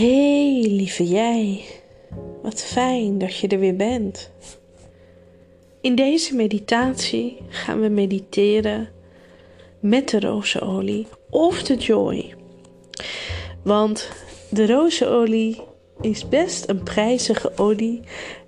[0.00, 1.64] Hey, lieve jij.
[2.42, 4.30] Wat fijn dat je er weer bent.
[5.80, 8.88] In deze meditatie gaan we mediteren
[9.80, 12.34] met de rozenolie of de joy.
[13.62, 14.10] Want
[14.50, 15.60] de rozenolie
[16.00, 18.00] is best een prijzige olie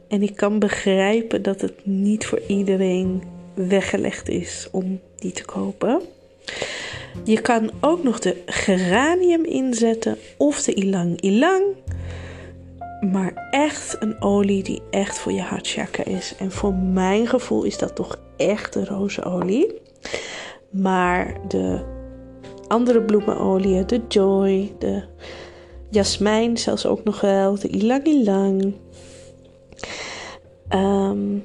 [0.08, 3.22] en ik kan begrijpen dat het niet voor iedereen
[3.54, 6.02] weggelegd is om die te kopen.
[7.24, 11.62] Je kan ook nog de geranium inzetten of de ilang ilang.
[13.12, 16.34] Maar echt een olie die echt voor je hartchakra is.
[16.38, 19.80] En voor mijn gevoel is dat toch echt de rozenolie.
[20.70, 21.84] Maar de
[22.68, 25.02] andere bloemenolie, de joy, de
[25.90, 28.74] jasmijn zelfs ook nog wel, de ilang ilang.
[30.68, 31.38] Ehm,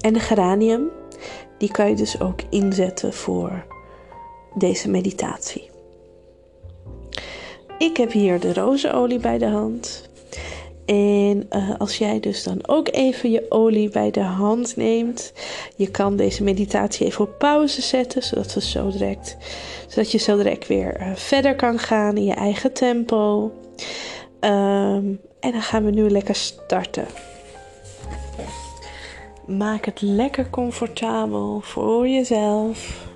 [0.00, 0.90] en de geranium,
[1.58, 3.66] die kan je dus ook inzetten voor
[4.54, 5.70] deze meditatie.
[7.78, 10.08] Ik heb hier de rozenolie bij de hand.
[10.84, 15.32] En uh, als jij dus dan ook even je olie bij de hand neemt,
[15.76, 19.36] je kan deze meditatie even op pauze zetten, zodat, we zo direct,
[19.86, 23.52] zodat je zo direct weer uh, verder kan gaan in je eigen tempo.
[24.40, 27.06] Um, en dan gaan we nu lekker starten.
[29.46, 33.06] Maak het lekker comfortabel voor jezelf.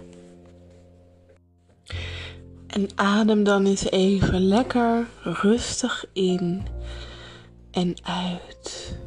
[2.67, 6.62] En adem dan eens even lekker rustig in
[7.70, 8.98] en uit.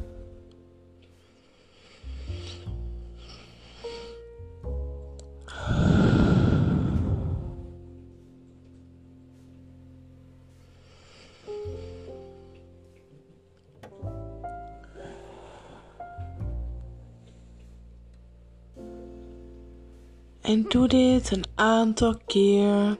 [20.44, 22.98] En doe dit een aantal keer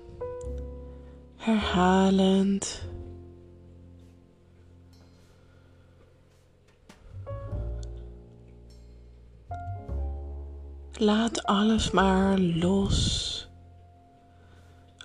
[1.37, 2.89] herhalend.
[10.93, 13.49] Laat alles maar los.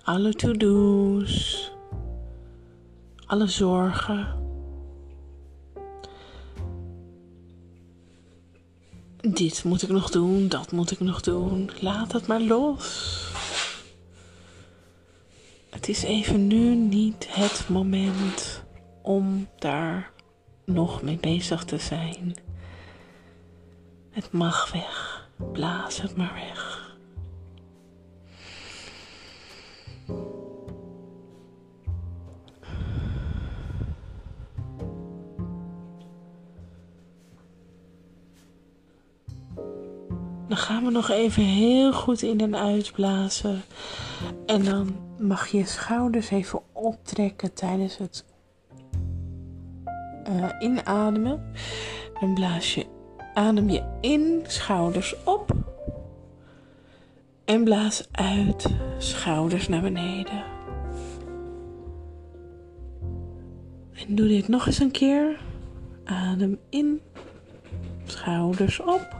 [0.03, 1.72] Alle to-do's,
[3.25, 4.49] alle zorgen.
[9.22, 11.69] Dit moet ik nog doen, dat moet ik nog doen.
[11.80, 13.18] Laat het maar los.
[15.69, 18.63] Het is even nu niet het moment
[19.02, 20.12] om daar
[20.66, 22.35] nog mee bezig te zijn.
[24.09, 25.28] Het mag weg.
[25.51, 26.69] Blaas het maar weg.
[40.69, 43.62] Gaan we nog even heel goed in en uitblazen.
[44.46, 48.25] En dan mag je schouders even optrekken tijdens het
[50.30, 51.53] uh, inademen.
[52.19, 52.85] Dan blaas je,
[53.34, 55.52] adem je in, schouders op.
[57.46, 58.66] En blaas uit,
[58.97, 60.44] schouders naar beneden.
[63.94, 65.40] En doe dit nog eens een keer.
[66.03, 67.01] Adem in,
[68.06, 69.19] schouders op.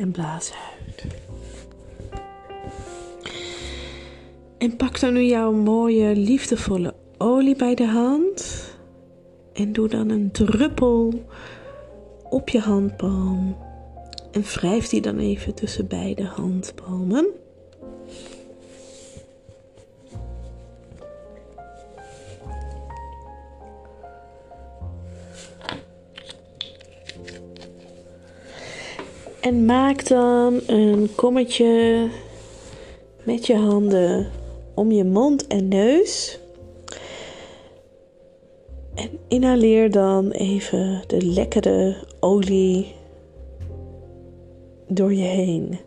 [0.00, 1.06] en blaas uit.
[4.58, 8.68] En pak dan nu jouw mooie, liefdevolle olie bij de hand.
[9.52, 11.24] En doe dan een druppel
[12.22, 13.56] op je handpalm.
[14.32, 17.26] En wrijf die dan even tussen beide handpalmen.
[29.40, 32.08] En maak dan een kommetje
[33.22, 34.30] met je handen
[34.74, 36.38] om je mond en neus.
[38.94, 42.94] En inhaleer dan even de lekkere olie
[44.88, 45.78] door je heen.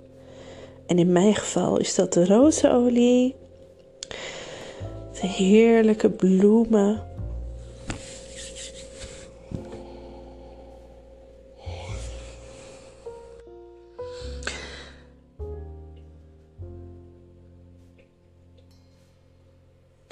[0.85, 3.35] En in mijn geval is dat de rozenolie.
[5.21, 7.03] De heerlijke bloemen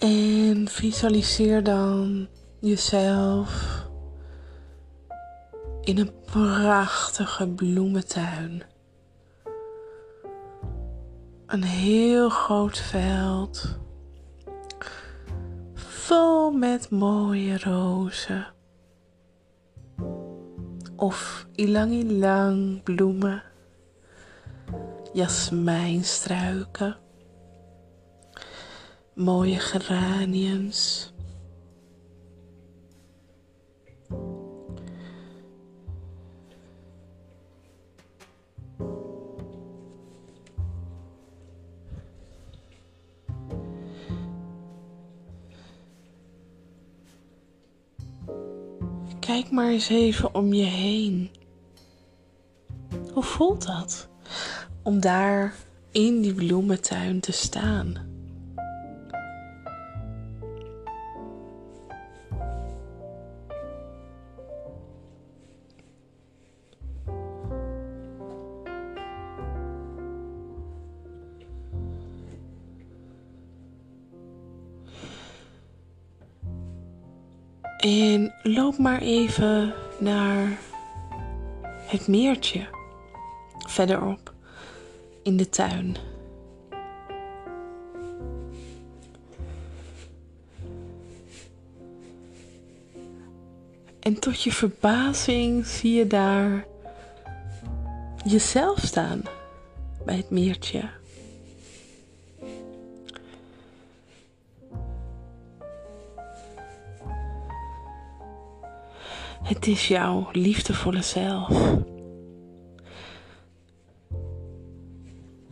[0.01, 2.27] En visualiseer dan
[2.59, 3.81] jezelf
[5.81, 8.63] in een prachtige bloementuin.
[11.45, 13.80] Een heel groot veld
[15.74, 18.47] vol met mooie rozen
[20.95, 23.44] of ilang ilang bloemen
[25.13, 26.97] jasmijnstruiken,
[29.13, 31.12] mooie geraniums.
[49.19, 51.30] Kijk maar eens even om je heen.
[53.14, 54.10] Hoe voelt dat?
[54.84, 55.54] Om daar
[55.92, 58.11] in die bloementuin te staan.
[77.81, 80.60] En loop maar even naar
[81.66, 82.68] het meertje
[83.68, 84.33] verderop
[85.24, 85.95] in de tuin.
[94.00, 96.66] En tot je verbazing zie je daar
[98.25, 99.22] jezelf staan
[100.06, 101.00] bij het meertje.
[109.51, 111.75] Het is jouw liefdevolle zelf.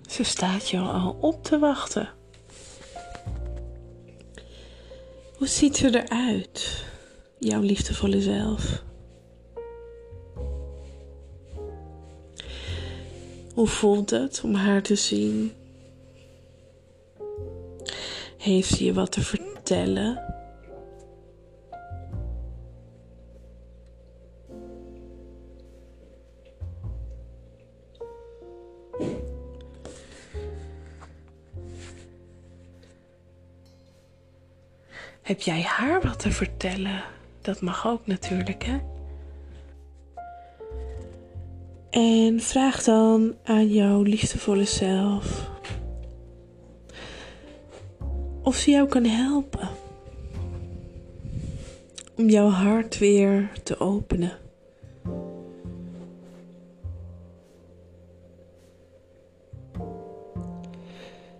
[0.07, 2.09] Ze staat jou al op te wachten.
[5.37, 6.85] Hoe ziet ze eruit,
[7.39, 8.83] jouw liefdevolle zelf?
[13.53, 15.51] Hoe voelt het om haar te zien?
[18.37, 20.38] Heeft ze je wat te vertellen?
[35.29, 37.03] Heb jij haar wat te vertellen?
[37.41, 38.77] Dat mag ook natuurlijk, hè?
[41.89, 45.49] En vraag dan aan jouw liefdevolle zelf
[48.43, 49.69] of ze jou kan helpen
[52.17, 54.37] om jouw hart weer te openen.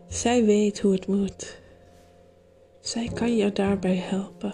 [0.08, 1.59] Zij weet hoe het moet.
[2.90, 4.54] Zij kan je daarbij helpen.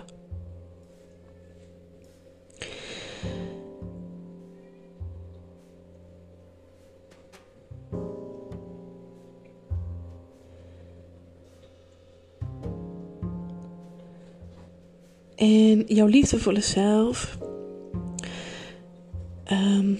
[15.35, 17.37] En jouw liefdevolle zelf
[19.51, 19.99] um,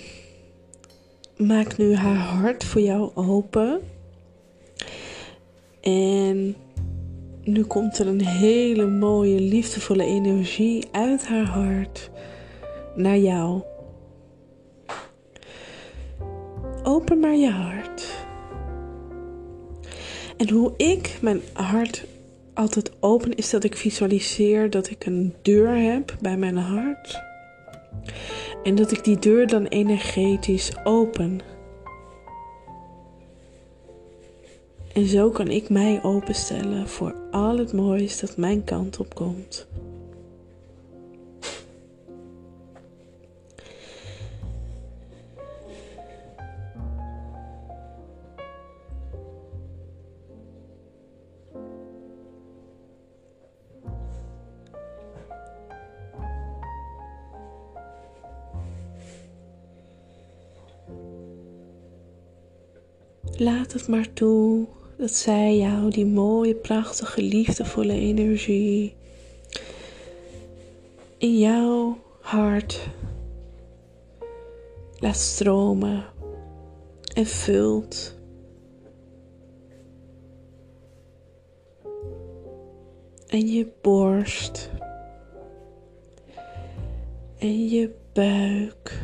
[1.37, 3.81] maakt nu haar hart voor jou open.
[5.81, 6.55] En
[7.45, 12.09] nu komt er een hele mooie, liefdevolle energie uit haar hart
[12.95, 13.61] naar jou.
[16.83, 18.25] Open maar je hart.
[20.37, 22.05] En hoe ik mijn hart
[22.53, 27.21] altijd open is dat ik visualiseer dat ik een deur heb bij mijn hart.
[28.63, 31.39] En dat ik die deur dan energetisch open.
[34.93, 39.67] En zo kan ik mij openstellen voor al het moois dat mijn kant op komt.
[63.37, 68.95] Laat het maar toe dat zij jou die mooie, prachtige, liefdevolle energie
[71.17, 72.89] in jouw hart
[74.99, 76.05] laat stromen
[77.13, 78.13] en vult.
[83.27, 84.69] En je borst
[87.37, 89.03] en je buik.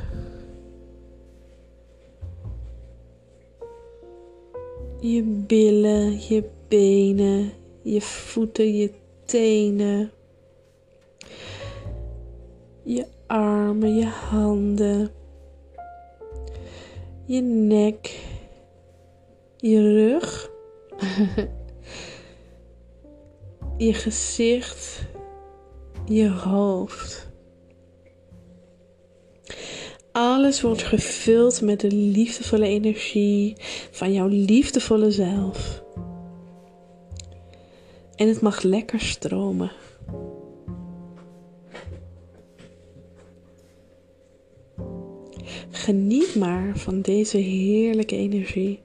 [5.01, 8.91] Je billen, je benen, je voeten, je
[9.25, 10.11] tenen,
[12.83, 15.11] je armen, je handen,
[17.25, 18.19] je nek,
[19.57, 20.51] je rug,
[23.77, 25.05] je gezicht,
[26.05, 27.30] je hoofd.
[30.11, 33.55] Alles wordt gevuld met de liefdevolle energie
[33.91, 35.83] van jouw liefdevolle zelf.
[38.15, 39.71] En het mag lekker stromen.
[45.71, 48.79] Geniet maar van deze heerlijke energie.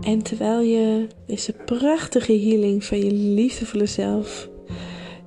[0.00, 4.50] En terwijl je deze prachtige healing van je liefdevolle zelf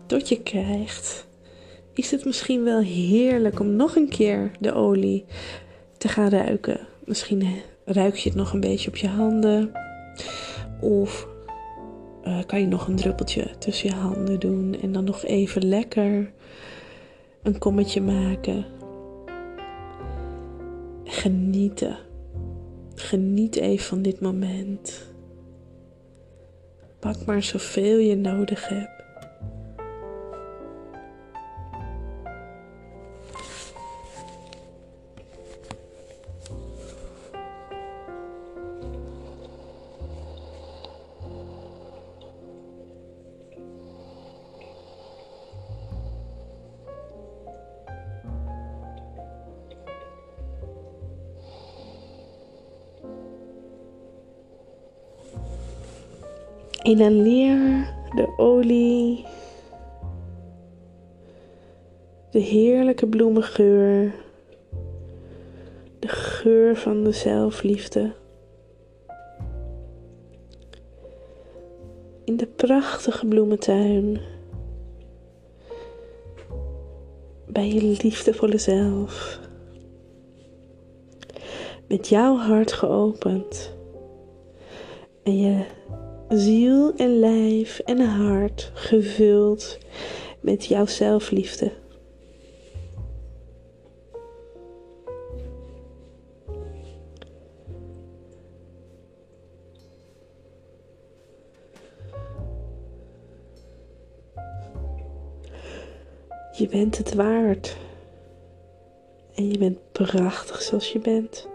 [0.05, 1.27] tot je krijgt,
[1.93, 5.25] is het misschien wel heerlijk om nog een keer de olie
[5.97, 6.88] te gaan ruiken.
[7.05, 7.47] Misschien
[7.85, 9.71] ruik je het nog een beetje op je handen.
[10.81, 11.27] Of
[12.27, 16.31] uh, kan je nog een druppeltje tussen je handen doen en dan nog even lekker
[17.43, 18.65] een kommetje maken.
[21.03, 21.97] Genieten.
[22.95, 25.13] Geniet even van dit moment.
[27.00, 28.95] Pak maar zoveel je nodig hebt.
[56.86, 59.25] Inhaleer de olie,
[62.32, 64.13] de heerlijke bloemengeur,
[66.00, 68.13] de geur van de zelfliefde.
[72.24, 74.20] In de prachtige bloementuin,
[77.48, 79.39] bij je liefdevolle zelf,
[81.88, 83.75] met jouw hart geopend
[85.24, 85.65] en je
[86.29, 89.77] ziel en lijf en hart gevuld
[90.39, 91.72] met jouw zelfliefde.
[106.58, 107.77] Je bent het waard.
[109.36, 111.48] En je bent prachtig zoals je bent.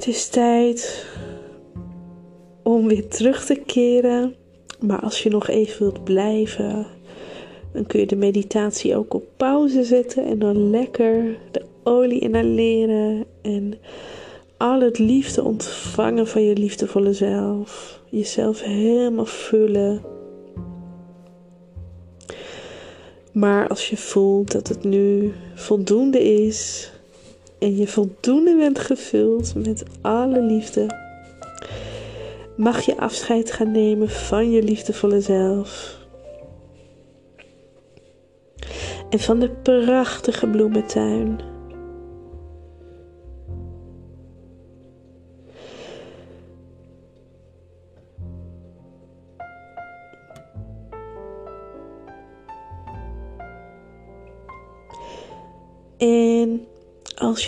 [0.00, 1.06] Het is tijd
[2.62, 4.34] om weer terug te keren.
[4.78, 6.86] Maar als je nog even wilt blijven,
[7.72, 13.24] dan kun je de meditatie ook op pauze zetten en dan lekker de olie inhaleren
[13.42, 13.78] en
[14.56, 18.00] al het liefde ontvangen van je liefdevolle zelf.
[18.08, 20.02] Jezelf helemaal vullen.
[23.32, 26.90] Maar als je voelt dat het nu voldoende is,
[27.60, 30.86] en je voldoende bent gevuld met alle liefde,
[32.56, 35.98] mag je afscheid gaan nemen van je liefdevolle zelf.
[39.10, 41.40] En van de prachtige bloementuin.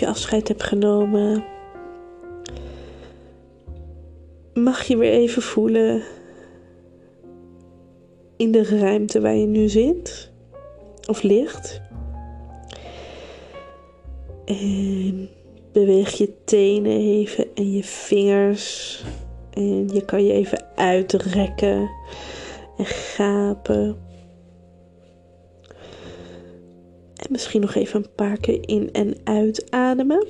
[0.07, 1.43] Afscheid hebt genomen,
[4.53, 6.03] mag je weer even voelen
[8.37, 10.31] in de ruimte waar je nu zit
[11.07, 11.81] of ligt.
[14.45, 15.29] En
[15.71, 19.03] beweeg je tenen even en je vingers.
[19.53, 21.89] En je kan je even uitrekken
[22.77, 23.97] en gapen.
[27.33, 30.27] Misschien nog even een paar keer in en uitademen.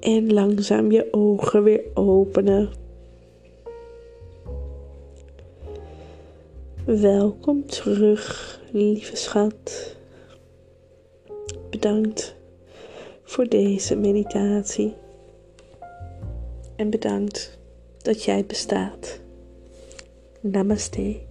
[0.00, 2.70] En langzaam je ogen weer openen.
[6.84, 9.96] Welkom terug, lieve schat.
[11.70, 12.36] Bedankt
[13.22, 14.94] voor deze meditatie.
[16.76, 17.58] En bedankt
[17.98, 19.20] dat jij bestaat.
[20.40, 21.30] Namaste.